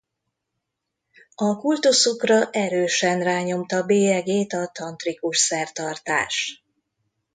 [1.35, 6.63] A kultuszukra erősen rányomta bélyegét a tantrikus szertartás.